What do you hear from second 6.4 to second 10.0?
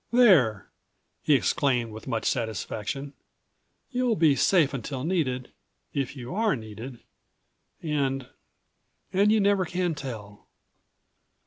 needed, and—and you never can